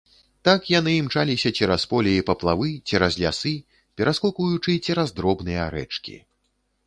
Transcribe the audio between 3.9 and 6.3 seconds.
пераскокваючы цераз дробныя рэчкі.